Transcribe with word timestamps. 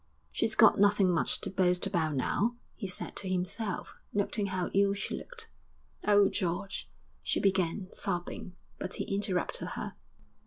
'She's 0.31 0.55
got 0.55 0.79
nothing 0.79 1.11
much 1.11 1.41
to 1.41 1.51
boast 1.51 1.85
about 1.85 2.15
now,' 2.15 2.55
he 2.73 2.87
said 2.87 3.15
to 3.15 3.29
himself, 3.29 3.93
noting 4.11 4.47
how 4.47 4.71
ill 4.73 4.95
she 4.95 5.15
looked. 5.15 5.51
'Oh, 6.03 6.27
George!'... 6.27 6.89
she 7.21 7.39
began, 7.39 7.87
sobbing; 7.91 8.55
but 8.79 8.95
he 8.95 9.03
interrupted 9.13 9.67
her. 9.77 9.93